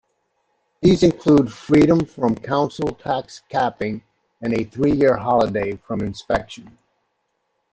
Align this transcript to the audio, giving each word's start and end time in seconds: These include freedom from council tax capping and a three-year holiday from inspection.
These 0.81 1.03
include 1.03 1.53
freedom 1.53 2.05
from 2.05 2.33
council 2.33 2.87
tax 2.95 3.43
capping 3.49 4.03
and 4.41 4.51
a 4.51 4.63
three-year 4.63 5.15
holiday 5.15 5.75
from 5.75 6.01
inspection. 6.01 6.75